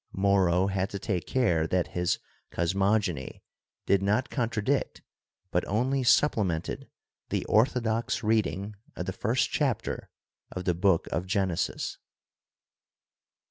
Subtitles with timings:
[0.13, 2.17] Moro had to take care that his
[2.49, 3.43] cosmogony
[3.85, 5.03] did not contradict
[5.51, 6.89] but only supplemented
[7.29, 10.09] the orthodox reading of the first chapter
[10.51, 11.99] of the Book of Genesis.